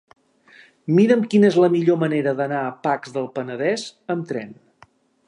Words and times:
Mira'm 0.99 1.19
quina 1.33 1.51
és 1.53 1.57
la 1.65 1.69
millor 1.75 1.99
manera 2.05 2.35
d'anar 2.41 2.63
a 2.63 2.71
Pacs 2.87 3.13
del 3.19 3.29
Penedès 3.37 3.85
amb 4.15 4.29
tren. 4.33 4.57